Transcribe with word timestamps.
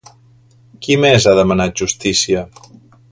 Qui 0.85 0.97
més 1.03 1.27
ha 1.27 1.35
demanat 1.41 1.77
justícia? 1.83 2.43